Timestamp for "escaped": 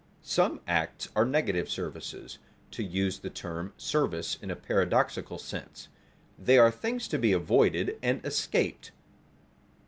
8.25-8.89